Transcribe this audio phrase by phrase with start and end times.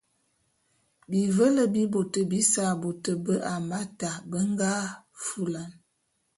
[1.09, 4.71] Bivele bi bôt bise a bôt bé Hamata be nga
[5.25, 5.77] fulane.